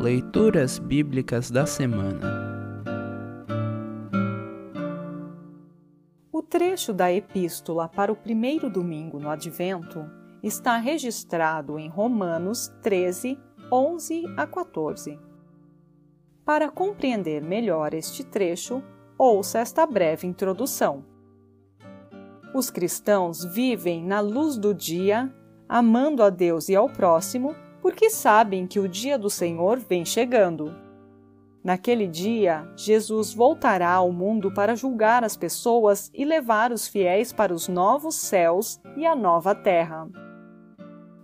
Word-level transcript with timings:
Leituras 0.00 0.78
Bíblicas 0.78 1.50
da 1.50 1.66
Semana 1.66 2.20
O 6.32 6.42
trecho 6.42 6.94
da 6.94 7.12
Epístola 7.12 7.86
para 7.86 8.10
o 8.10 8.16
primeiro 8.16 8.70
domingo 8.70 9.20
no 9.20 9.28
Advento 9.28 10.10
está 10.42 10.78
registrado 10.78 11.78
em 11.78 11.86
Romanos 11.90 12.68
13, 12.80 13.38
11 13.70 14.24
a 14.38 14.46
14. 14.46 15.18
Para 16.46 16.70
compreender 16.70 17.42
melhor 17.42 17.92
este 17.92 18.24
trecho, 18.24 18.82
ouça 19.18 19.58
esta 19.58 19.84
breve 19.84 20.26
introdução. 20.26 21.04
Os 22.54 22.70
cristãos 22.70 23.44
vivem 23.44 24.02
na 24.02 24.20
luz 24.20 24.56
do 24.56 24.74
dia, 24.74 25.30
amando 25.68 26.22
a 26.22 26.30
Deus 26.30 26.70
e 26.70 26.74
ao 26.74 26.88
próximo 26.88 27.54
porque 27.80 28.10
sabem 28.10 28.66
que 28.66 28.78
o 28.78 28.88
dia 28.88 29.18
do 29.18 29.30
Senhor 29.30 29.78
vem 29.78 30.04
chegando. 30.04 30.74
Naquele 31.62 32.06
dia, 32.06 32.66
Jesus 32.74 33.34
voltará 33.34 33.90
ao 33.90 34.10
mundo 34.10 34.52
para 34.52 34.74
julgar 34.74 35.22
as 35.22 35.36
pessoas 35.36 36.10
e 36.14 36.24
levar 36.24 36.72
os 36.72 36.88
fiéis 36.88 37.32
para 37.32 37.52
os 37.52 37.68
novos 37.68 38.14
céus 38.14 38.80
e 38.96 39.04
a 39.04 39.14
nova 39.14 39.54
terra. 39.54 40.08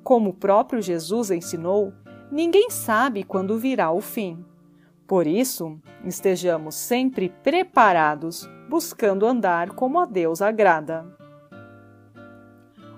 Como 0.04 0.30
o 0.30 0.34
próprio 0.34 0.82
Jesus 0.82 1.30
ensinou, 1.30 1.92
ninguém 2.30 2.70
sabe 2.70 3.24
quando 3.24 3.58
virá 3.58 3.90
o 3.90 4.00
fim. 4.00 4.44
Por 5.06 5.26
isso, 5.26 5.80
estejamos 6.04 6.74
sempre 6.74 7.30
preparados, 7.42 8.48
buscando 8.68 9.24
andar 9.24 9.70
como 9.70 9.98
a 9.98 10.04
Deus 10.04 10.42
agrada. 10.42 11.06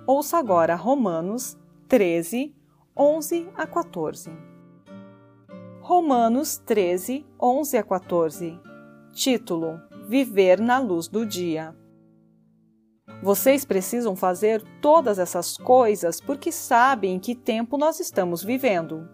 Ouça 0.06 0.38
agora 0.38 0.74
Romanos 0.74 1.56
13, 1.87 2.54
11 3.01 3.48
a 3.55 3.65
14. 3.65 4.29
Romanos 5.80 6.59
13, 6.59 7.24
11 7.40 7.77
a 7.77 7.82
14. 7.85 8.60
Título: 9.13 9.80
Viver 10.09 10.59
na 10.59 10.80
luz 10.80 11.07
do 11.07 11.24
dia. 11.24 11.77
Vocês 13.23 13.65
precisam 13.65 14.16
fazer 14.16 14.65
todas 14.82 15.21
essas 15.21 15.57
coisas 15.57 16.21
porque 16.21 16.51
sabem 16.51 17.15
em 17.15 17.18
que 17.21 17.37
tempo 17.37 17.79
nós 17.79 18.01
estamos 18.01 18.43
vivendo. 18.43 19.09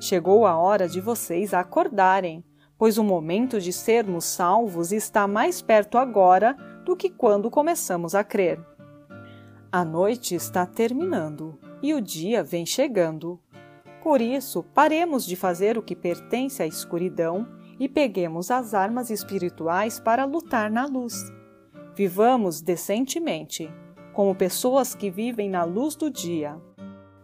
Chegou 0.00 0.46
a 0.46 0.56
hora 0.56 0.88
de 0.88 0.98
vocês 0.98 1.52
acordarem, 1.52 2.42
pois 2.78 2.96
o 2.96 3.04
momento 3.04 3.60
de 3.60 3.70
sermos 3.70 4.24
salvos 4.24 4.92
está 4.92 5.28
mais 5.28 5.60
perto 5.60 5.98
agora 5.98 6.56
do 6.86 6.96
que 6.96 7.10
quando 7.10 7.50
começamos 7.50 8.14
a 8.14 8.24
crer. 8.24 8.58
A 9.70 9.84
noite 9.84 10.34
está 10.34 10.64
terminando 10.64 11.58
e 11.82 11.94
o 11.94 12.00
dia 12.00 12.42
vem 12.42 12.64
chegando. 12.66 13.40
Por 14.02 14.20
isso, 14.20 14.62
paremos 14.74 15.26
de 15.26 15.36
fazer 15.36 15.76
o 15.76 15.82
que 15.82 15.94
pertence 15.94 16.62
à 16.62 16.66
escuridão 16.66 17.46
e 17.78 17.88
peguemos 17.88 18.50
as 18.50 18.74
armas 18.74 19.10
espirituais 19.10 19.98
para 20.00 20.24
lutar 20.24 20.70
na 20.70 20.86
luz. 20.86 21.30
Vivamos 21.94 22.60
decentemente, 22.60 23.70
como 24.12 24.34
pessoas 24.34 24.94
que 24.94 25.10
vivem 25.10 25.48
na 25.48 25.64
luz 25.64 25.96
do 25.96 26.10
dia. 26.10 26.60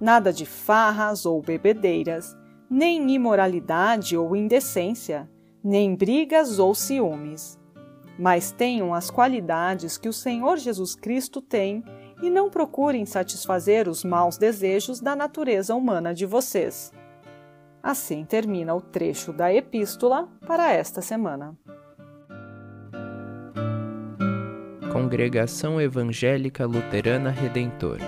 Nada 0.00 0.32
de 0.32 0.44
farras 0.44 1.24
ou 1.24 1.40
bebedeiras, 1.40 2.36
nem 2.68 3.10
imoralidade 3.10 4.16
ou 4.16 4.36
indecência, 4.36 5.30
nem 5.62 5.94
brigas 5.94 6.58
ou 6.58 6.74
ciúmes. 6.74 7.58
Mas 8.18 8.50
tenham 8.50 8.94
as 8.94 9.10
qualidades 9.10 9.98
que 9.98 10.08
o 10.08 10.12
Senhor 10.12 10.56
Jesus 10.58 10.94
Cristo 10.94 11.40
tem 11.40 11.84
e 12.22 12.30
não 12.30 12.50
procurem 12.50 13.04
satisfazer 13.04 13.88
os 13.88 14.04
maus 14.04 14.36
desejos 14.36 15.00
da 15.00 15.14
natureza 15.14 15.74
humana 15.74 16.14
de 16.14 16.26
vocês. 16.26 16.92
Assim 17.82 18.24
termina 18.24 18.74
o 18.74 18.80
trecho 18.80 19.32
da 19.32 19.52
epístola 19.52 20.28
para 20.46 20.72
esta 20.72 21.00
semana. 21.00 21.56
Congregação 24.92 25.80
Evangélica 25.80 26.64
Luterana 26.66 27.30
Redentor 27.30 27.98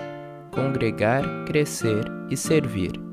Congregar, 0.58 1.22
Crescer 1.46 2.04
e 2.28 2.36
Servir. 2.36 3.07